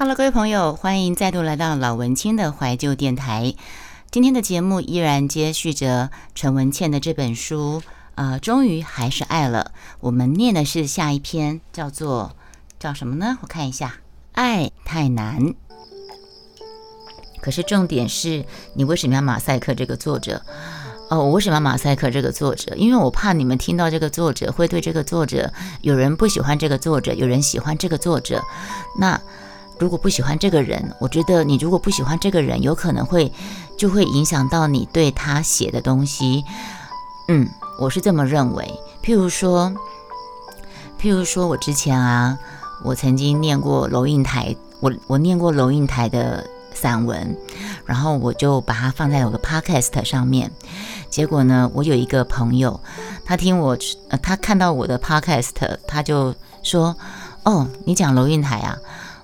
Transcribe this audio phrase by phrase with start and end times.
[0.00, 3.52] Hello，各位朋友，欢迎再度来到老文青的怀旧电台。
[4.10, 7.82] 今天的节目依然接续着陈文茜的这本书，
[8.14, 9.72] 呃，终于还是爱了。
[10.00, 12.34] 我们念的是下一篇，叫做
[12.78, 13.36] 叫什么呢？
[13.42, 13.96] 我看一下，
[14.32, 15.52] 爱太难。
[17.42, 20.42] 可是重点是你为什么要马赛克这个作者？
[21.10, 22.74] 哦，我为什么要马赛克这个作者？
[22.74, 28.42] 因为我怕你们听到这个作者会对这个作者，有人不喜欢这个作者，有人喜欢这个作者。
[28.98, 29.20] 那
[29.80, 33.32] 如果不喜欢这个人，我觉得你如果不喜欢这个人，有可能会
[33.76, 36.44] 就会影响到你对他写的东西。
[37.28, 37.48] 嗯，
[37.80, 38.64] 我是这么认为。
[39.02, 39.72] 譬如说，
[41.00, 42.38] 譬如说我之前啊，
[42.84, 46.46] 我曾经念过楼应台，我我念过楼应台的。
[46.72, 47.36] 散文，
[47.84, 50.50] 然后我就把它放在我的 podcast 上面。
[51.10, 52.80] 结果呢，我有一个朋友，
[53.24, 53.76] 他听我，
[54.22, 55.50] 他看到我的 podcast，
[55.86, 56.96] 他就说
[57.42, 58.78] ：“哦，你讲娄云台啊？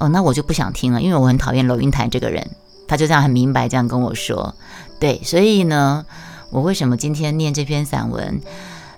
[0.00, 2.44] 哦，那我就不想听了，因为我很讨厌娄云台这个人。”
[2.88, 4.52] 他就这样很明白这样跟我说。
[4.98, 6.04] 对，所以呢，
[6.50, 8.40] 我为什么今天念这篇散文？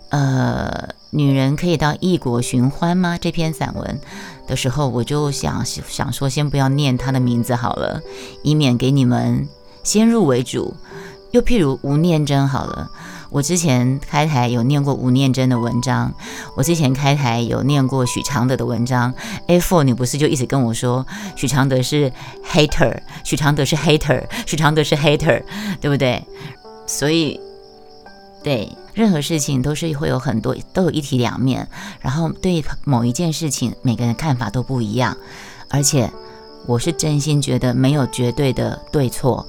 [0.09, 3.19] 呃，女人可以到异国寻欢吗？
[3.21, 4.01] 这篇散文。
[4.47, 8.01] 的时候，我就想想说，先不要念他的名字好了，
[8.43, 9.47] 以免给你们
[9.83, 10.75] 先入为主。
[11.33, 12.91] 又譬如吴念真好了，
[13.33, 16.13] 我之前开台有念过吴念真的文章，
[16.55, 19.13] 我之前开台有念过许常德的文章。
[19.47, 22.13] A four，你不是就一直跟我说许常德是
[22.47, 25.43] hater，许常德是 hater，许常德是 hater，
[25.81, 26.23] 对不对？
[26.87, 27.41] 所以，
[28.43, 28.71] 对。
[28.95, 31.67] 任何事情都是会有很多，都有一体两面。
[32.01, 35.17] 然后对某一件事情，每个人看法都不一样。
[35.71, 36.13] 而且
[36.67, 39.49] 我是真心觉得没有绝对的对错。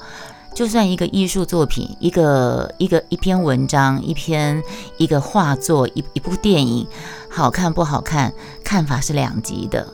[0.53, 4.61] 就算一个艺术作品，一个一个一篇文章，一篇
[4.97, 6.87] 一个画作，一一部电影，
[7.29, 9.87] 好看不好看，看法是两极的。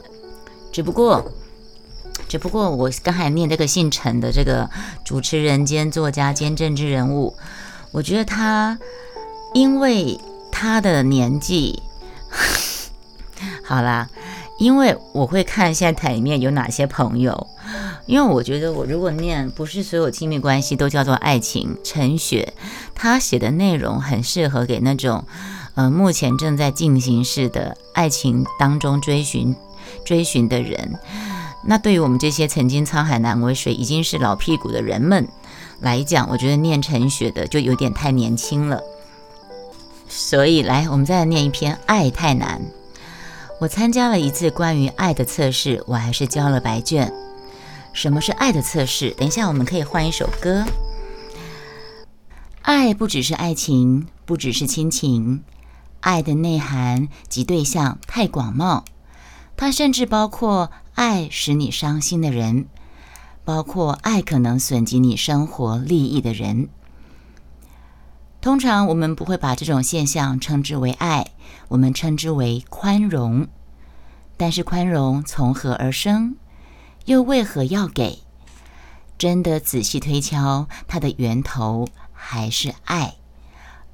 [0.71, 1.31] 只不过，
[2.27, 4.69] 只不过我刚才念这个姓陈的这个
[5.03, 7.35] 主持人兼作家兼政治人物，
[7.91, 8.77] 我觉得他。
[9.51, 10.19] 因为
[10.51, 11.81] 他的年纪，
[13.65, 14.07] 好啦，
[14.59, 17.47] 因为我会看现在台里面有哪些朋友，
[18.05, 22.53] 因为我觉得我如果念不是所有亲密关系都叫做爱情，陈雪
[22.95, 25.25] 他写的内容很适合给那种，
[25.75, 29.55] 呃，目前正在进行式的爱情当中追寻
[30.03, 30.99] 追寻的人。
[31.65, 35.27] 那对于我们这些曾经沧海难为水，已经是老屁股的人们
[35.81, 38.81] 来讲，我觉得念陈雪的就有点太年轻了。
[40.07, 42.61] 所以，来，我们再来念一篇《爱太难》。
[43.59, 47.13] 我参加了一次关于爱的测试，我还是交了白卷。
[47.93, 49.11] 什么是爱的测试？
[49.11, 50.65] 等一下，我们可以换一首歌。
[52.61, 55.43] 爱不只是爱情，不只是亲情，
[56.01, 58.83] 爱的内涵及对象太广袤，
[59.57, 62.67] 它甚至包括爱使你伤心的人，
[63.43, 66.69] 包括爱可能损及你生活利益的人。
[68.39, 71.31] 通常我们不会把这种现象称之为爱，
[71.69, 73.47] 我们称之为宽容。
[74.37, 76.37] 但是宽容从何而生？
[77.09, 78.19] 又为何要给？
[79.17, 83.15] 真的仔细推敲，它的源头还是爱，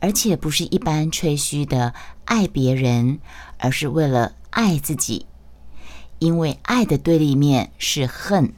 [0.02, 1.94] 而且不是一般吹嘘的
[2.26, 3.20] 爱别人，
[3.58, 5.28] 而是为了爱自己。
[6.20, 8.54] 因为爱的对立面是恨，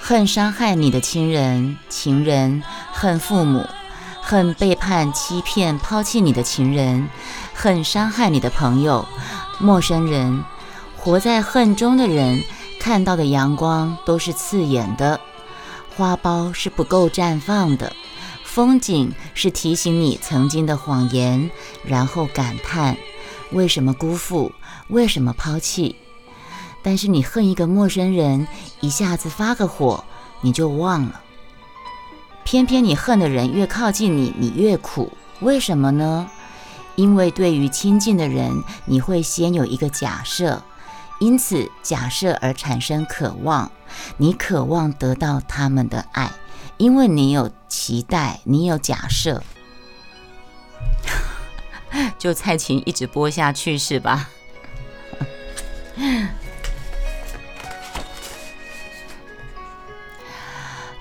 [0.00, 3.64] 恨伤害你的亲人、情人，恨父母。
[4.20, 7.08] 恨背叛、欺骗、抛弃你的情人，
[7.54, 9.06] 恨伤害你的朋友、
[9.60, 10.42] 陌生人。
[10.96, 12.42] 活在恨中的人，
[12.80, 15.20] 看到的阳光都是刺眼的，
[15.96, 17.92] 花苞是不够绽放的，
[18.42, 21.50] 风景是提醒你曾经的谎言，
[21.84, 22.96] 然后感叹
[23.52, 24.52] 为什么辜负，
[24.88, 25.94] 为什么抛弃。
[26.82, 28.48] 但是你恨一个陌生人，
[28.80, 30.02] 一下子发个火，
[30.40, 31.20] 你就忘了。
[32.44, 35.12] 偏偏你恨的人越靠近你，你越苦。
[35.40, 36.30] 为什么呢？
[36.96, 40.62] 因为对于亲近的人，你会先有一个假设，
[41.20, 43.70] 因此假设而产生渴望。
[44.16, 46.30] 你渴望得到他们的爱，
[46.76, 49.42] 因为你有期待，你有假设。
[52.16, 54.30] 就蔡琴一直播下去是吧？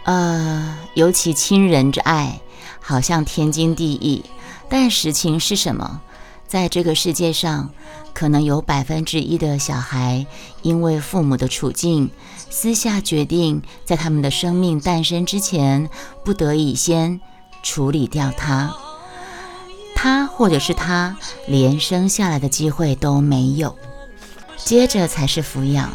[0.06, 2.42] 呃，尤其亲人之爱，
[2.80, 4.26] 好像天经地义。
[4.68, 6.02] 但实情是什么？
[6.50, 7.70] 在这个世界上，
[8.12, 10.26] 可能有百分之一的小孩，
[10.64, 12.10] 因为父母的处境，
[12.50, 15.88] 私下决定，在他们的生命诞生之前，
[16.26, 17.22] 不得已先
[17.62, 18.74] 处理掉他。
[19.96, 21.16] 他或者是他，
[21.46, 23.76] 连生下来的机会都没有。
[24.58, 25.92] 接着才是抚养。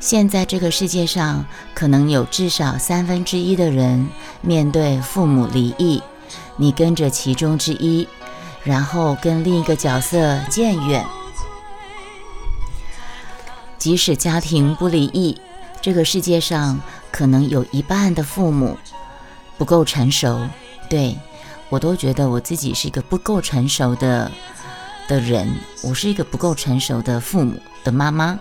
[0.00, 4.08] 现在这个世界上，可能有至少三分之一的人
[4.40, 6.02] 面对父母离异，
[6.56, 8.08] 你跟着其中之一，
[8.64, 11.04] 然后跟另一个角色渐远。
[13.78, 15.38] 即使家庭不离异，
[15.82, 16.80] 这个世界上
[17.12, 18.78] 可能有一半的父母
[19.58, 20.48] 不够成熟。
[20.88, 21.16] 对
[21.68, 24.30] 我都觉得我自己是一个不够成熟的
[25.06, 28.38] 的人，我是一个不够成熟的父母的妈妈。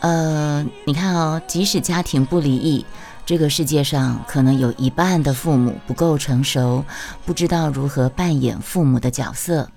[0.00, 2.86] 呃，你看哦，即使家庭不离异，
[3.28, 6.82] 这个世界上可能有一半的父母不够成熟，
[7.26, 9.68] 不知道如何扮演父母的角色。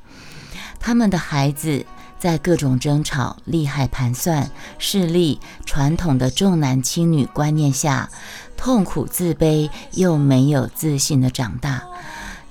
[0.79, 1.85] 他们的孩子
[2.17, 4.49] 在各种争吵、利害盘算、
[4.79, 8.09] 势力、传统的重男轻女观念下，
[8.55, 11.83] 痛苦、自卑又没有自信的长大。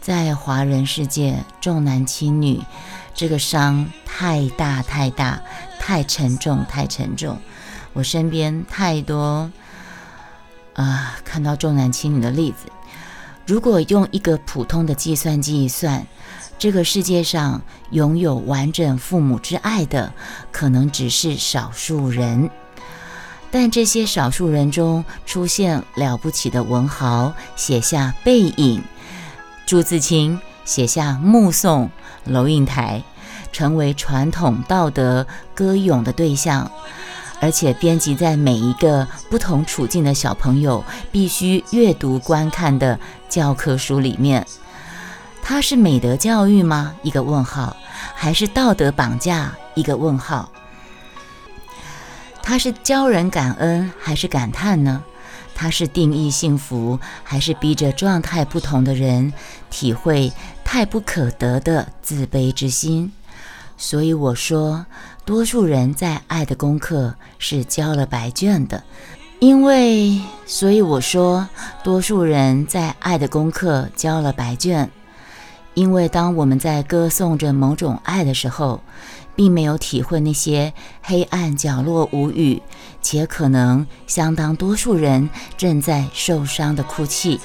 [0.02, 2.61] 在华人世界，重男轻女
[3.14, 5.41] 这个伤太大、太大、
[5.79, 7.38] 太沉重、太沉重。
[7.94, 9.50] 我身边太多
[10.75, 12.71] 啊，看到重男轻女的例子。
[13.47, 16.07] 如果用一个普通的计算机一算，
[16.59, 20.13] 这个世界上拥有完整父母之爱的，
[20.53, 22.49] 可能只是少数人。
[23.51, 28.81] 但这些少数人中出现了不起的文豪，写下《背影》；
[29.67, 31.87] 朱自清写下《目送》；
[32.31, 33.03] 楼应台
[33.51, 36.71] 成为传统道德歌咏的对象。
[37.41, 43.01] 而且编辑在每一个不同处境的小朋友必须阅读观看的
[43.31, 44.47] 教科书里面，
[45.43, 46.95] 它是美德教育吗？
[47.03, 47.75] 一个问号，
[48.15, 49.55] 还是道德绑架？
[49.75, 50.53] 一个问号。
[52.43, 55.03] 它是教人感恩还是感叹呢？
[55.55, 59.33] 它是定义幸福，还是逼着状态不同的人
[59.71, 60.31] 体会
[60.63, 63.13] 太不可得的自卑之心？
[63.79, 64.85] 所以我说。
[65.25, 68.83] 多数人在爱的功课是交了白卷的，
[69.39, 71.49] 因为所以我说，
[71.85, 74.91] 多数人在爱的功课交了白卷，
[75.75, 78.81] 因为当我们在歌颂着某种爱的时候，
[79.37, 82.61] 并没有体会那些黑暗角落无语，
[83.01, 87.39] 且可能相当多数人正在受伤的哭泣，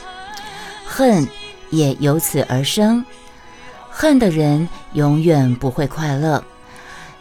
[0.87, 1.27] 恨
[1.69, 3.05] 也由此而生，
[3.91, 6.43] 恨的人永远不会快乐。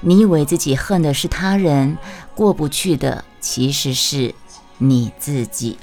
[0.06, 1.97] 你以为自己恨的是他人，
[2.35, 4.35] 过不去的其实是
[4.77, 5.79] 你自己。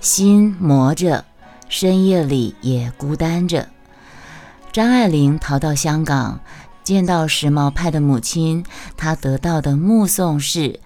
[0.00, 1.24] 心磨着，
[1.68, 3.68] 深夜里也孤单着。
[4.70, 6.38] 张爱玲逃到香港，
[6.84, 8.64] 见到时髦派的母亲，
[8.96, 10.78] 她得到的目送是：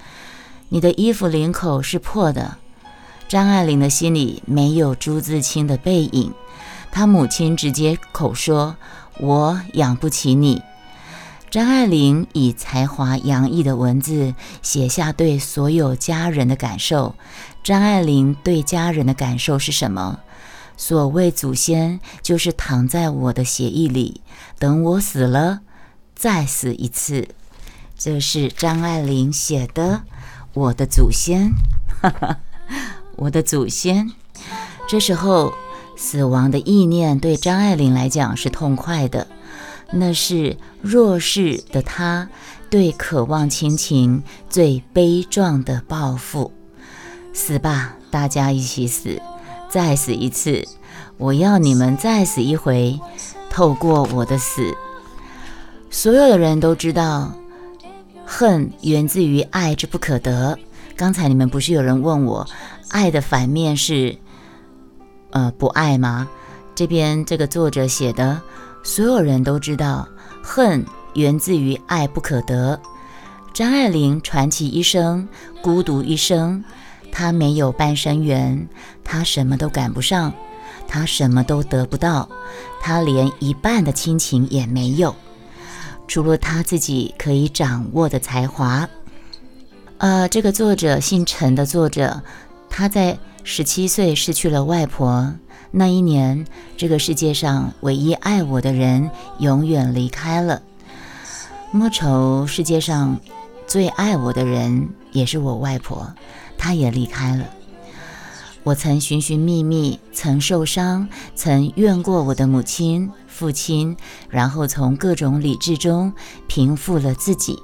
[0.70, 2.56] 你的衣服领口是破的。
[3.28, 6.32] 张爱玲的心里没有朱自清的背影，
[6.90, 8.76] 她母亲直接口说
[9.20, 10.62] ：“我养不起你。”
[11.50, 17.16] 张爱玲以才华洋溢的文字写下对所有家人的感受。
[17.64, 20.20] 张爱玲对家人的感受是什么？
[20.76, 24.20] 所谓祖先，就是躺在我的血液里，
[24.60, 25.60] 等我死了，
[26.14, 27.26] 再死一次。
[27.98, 30.02] 这是张爱玲写的。
[30.54, 31.52] 我的祖先，
[32.00, 32.38] 哈 哈
[33.16, 34.12] 我的祖先。
[34.88, 35.52] 这时候，
[35.96, 39.26] 死亡的意念对张爱玲来讲是痛快的。
[39.92, 42.28] 那是弱势的他
[42.68, 46.52] 对渴望亲情最悲壮的报复。
[47.32, 49.20] 死吧，大家一起死，
[49.68, 50.66] 再死一次，
[51.16, 52.98] 我要你们再死一回。
[53.50, 54.74] 透过我的死，
[55.90, 57.32] 所有的人都知道，
[58.24, 60.56] 恨源自于爱之不可得。
[60.96, 62.46] 刚才你们不是有人问我，
[62.90, 64.16] 爱的反面是
[65.30, 66.28] 呃不爱吗？
[66.76, 68.40] 这边这个作者写的。
[68.82, 70.08] 所有人都知道，
[70.42, 70.84] 恨
[71.14, 72.80] 源自于爱不可得。
[73.52, 75.28] 张爱玲传奇一生，
[75.60, 76.64] 孤独一生，
[77.12, 78.68] 她没有半生缘，
[79.04, 80.32] 她什么都赶不上，
[80.88, 82.28] 她什么都得不到，
[82.80, 85.14] 她连一半的亲情也没有，
[86.08, 88.88] 除了她自己可以掌握的才华。
[89.98, 92.22] 呃，这个作者姓陈的作者，
[92.70, 95.34] 他在十七岁失去了外婆。
[95.72, 100.62] 那一年，这个世界上唯一爱我的人永远离开了。
[101.70, 103.20] 莫愁，世界上
[103.66, 106.12] 最爱我的人也是我外婆，
[106.58, 107.44] 她也离开了。
[108.62, 113.96] 我曾寻寻觅觅，曾受伤，曾怨过我的母亲、父亲，
[114.28, 116.12] 然后从各种理智中
[116.46, 117.58] 平复了自己。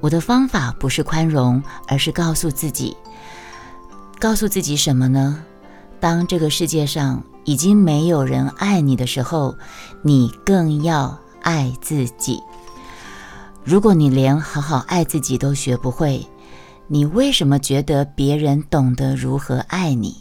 [0.00, 2.96] 我的方法不是宽容，而是告诉自己，
[4.18, 5.44] 告诉自己什么呢？
[6.00, 9.56] 当这个世界上已经没有人爱你的时候，
[10.02, 12.42] 你更要爱自己。
[13.62, 16.26] 如果你连好好爱自己都学不会，
[16.88, 20.16] 你为什么觉得别人懂得如何爱你？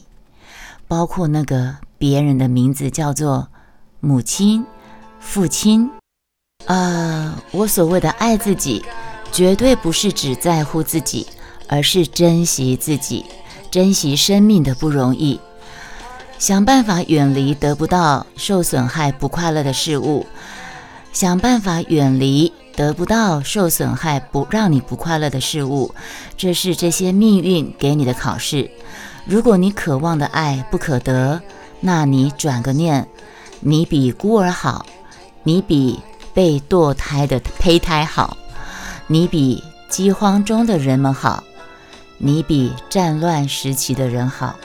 [0.87, 3.47] 包括那个别人的名字叫做
[3.99, 4.63] 母亲、
[5.19, 5.89] 父亲。
[6.65, 8.83] 啊，我所谓的爱自己，
[9.31, 11.25] 绝对不是只在乎自己，
[11.67, 13.25] 而是珍惜自己，
[13.77, 15.39] 珍惜生命的不容易。
[16.39, 20.25] 想办法远离得不到、受损害、不快乐的事物，
[21.13, 25.93] 想办法远离得不到、受损害、不让你不快乐的事物，
[26.35, 28.71] 这是这些命运给你的考试。
[29.25, 31.39] 如果你渴望的爱不可得，
[31.79, 33.07] 那你转个念，
[33.59, 34.87] 你比孤儿好，
[35.43, 35.99] 你比
[36.33, 38.35] 被堕胎的胚胎好，
[39.05, 41.43] 你比饥荒中的人们好，
[42.17, 44.55] 你比战乱时期的人好。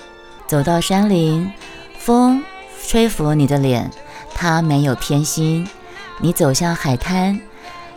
[0.46, 1.50] 走到山林，
[1.98, 2.42] 风
[2.86, 3.90] 吹拂你的脸，
[4.34, 5.68] 它没有偏心。
[6.20, 7.40] 你走向海滩，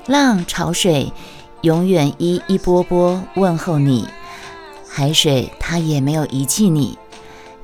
[0.08, 1.12] 浪潮水
[1.62, 4.08] 永远一一波波问候你，
[4.88, 6.98] 海水它也没有遗弃你。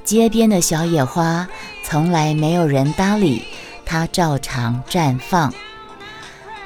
[0.04, 1.48] 街边的小野花
[1.86, 3.44] 从来没有人搭理，
[3.86, 5.54] 它照常绽放。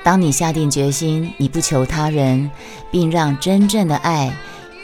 [0.04, 2.50] 当你下定决心，你不求他人，
[2.92, 4.32] 并让真正的爱。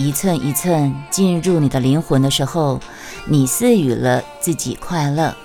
[0.01, 2.79] 一寸一寸进入你的灵魂的时候，
[3.27, 5.35] 你赐予了自己快乐。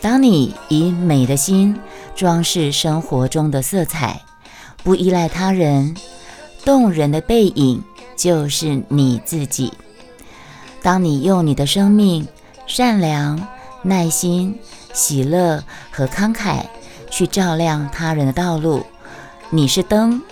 [0.00, 1.78] 当你以美的心
[2.14, 4.22] 装饰生活中的色彩，
[4.82, 5.94] 不依赖他人，
[6.64, 7.82] 动人的背影
[8.16, 9.72] 就是你自己。
[10.82, 12.26] 当你用你的生命、
[12.66, 13.46] 善良、
[13.82, 14.58] 耐心、
[14.94, 16.62] 喜乐和慷慨
[17.10, 18.84] 去照亮他人的道路，
[19.50, 20.22] 你是灯。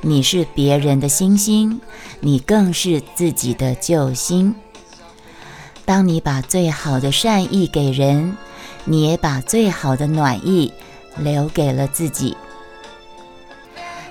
[0.00, 1.80] 你是别人的星星，
[2.20, 4.54] 你更是自己的救星。
[5.84, 8.36] 当你把最好的善意给人，
[8.84, 10.72] 你也把最好的暖意
[11.16, 12.36] 留给了自己。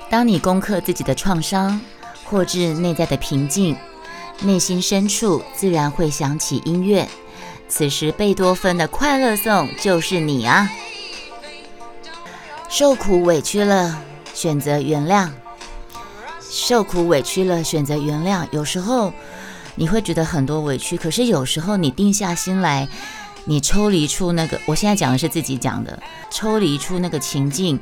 [0.10, 1.79] 当你攻克自己的创伤，
[2.25, 3.77] 获致内在的平静，
[4.41, 7.08] 内心深处自然会响起音乐。
[7.70, 10.70] 此时，贝多芬的快乐颂就是你啊！
[12.70, 14.01] 受苦委屈了，
[14.34, 15.29] 选择原谅。
[16.49, 18.47] 受苦委屈了，选择原谅。
[18.51, 19.13] 有时候
[19.75, 22.87] 你会觉得很多委屈，可是有时候你定下心来，
[23.45, 26.01] 你抽离出那个，我现在讲的是自己讲的，
[26.31, 27.79] 抽离出那个情境，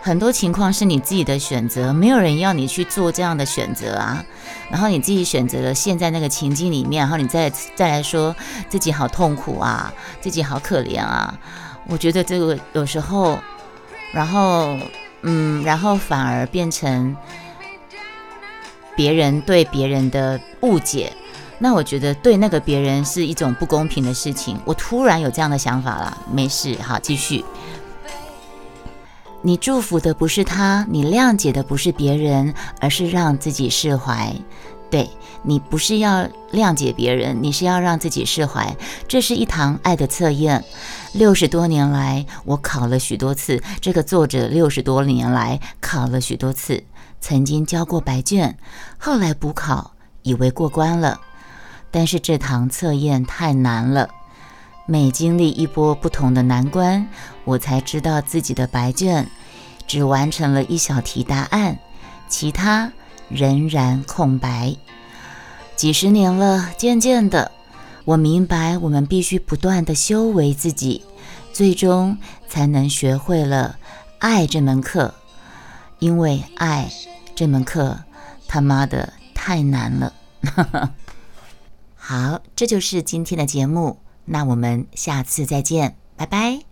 [0.00, 4.24] 很多情况是你自己的选择，没有人要你去做这样的选择啊。
[4.70, 8.34] 然后你自己选择了现在那个情境里面，然后你再再来说
[8.68, 11.38] 自己好痛苦啊，自己好可怜啊。
[11.86, 13.38] 我觉得这个有时候，
[14.12, 14.76] 然后。
[15.22, 17.16] 嗯，然后反而变成
[18.96, 21.12] 别人对别人的误解，
[21.58, 24.58] 那我觉得对那个别人是一种不公平的事情。
[24.64, 27.44] 我突然有这样的想法了，没事，好，继续。
[29.40, 34.34] 你祝福的不是他，你谅解的不是别人，而是让自己释怀。
[34.90, 35.08] 对
[35.42, 38.76] 你不是要谅解别人，你是要让自己释怀。
[39.06, 40.64] 这是一堂爱的测验。
[41.12, 43.62] 六十多年来，我考了许多次。
[43.80, 46.84] 这个作者六十多年来考了许多次，
[47.20, 48.58] 曾经交过白卷，
[48.98, 49.92] 后来补考，
[50.22, 51.20] 以为过关了。
[51.90, 54.08] 但是这堂测验太难了，
[54.86, 57.08] 每经历一波不同的难关，
[57.44, 59.26] 我才知道自己的白卷
[59.86, 61.78] 只完成了一小题答案，
[62.28, 62.92] 其他。
[63.30, 64.76] 仍然空白。
[65.76, 67.52] 几十年了，渐渐的，
[68.04, 71.04] 我明白，我们必须不断的修为自己，
[71.52, 72.18] 最终
[72.48, 73.78] 才能学会了
[74.18, 75.14] 爱这门课。
[75.98, 76.90] 因为爱
[77.34, 77.98] 这门课，
[78.46, 80.12] 他妈的太难了。
[81.96, 86.67] 好，这就是今天的节目，那我们下次再见，拜拜。